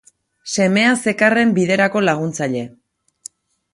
Semea 0.53 0.95
zekarren 1.07 1.53
biderako 1.59 2.03
laguntzaile. 2.09 2.65